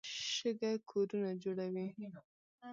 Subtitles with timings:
[0.35, 1.87] شګه کورونه جوړوي.